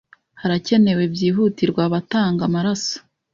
Harakenewe 0.41 1.03
byihutirwa 1.13 1.81
abatanga 1.87 2.41
amaraso. 2.49 2.95